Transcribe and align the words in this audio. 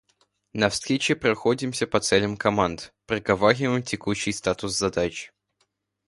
На 0.53 0.71
встрече 0.71 1.15
проходимся 1.15 1.85
по 1.85 1.99
целям 1.99 2.35
команд, 2.35 2.91
проговариваем 3.05 3.83
текущий 3.83 4.31
статус 4.31 4.75
задач. 4.75 5.31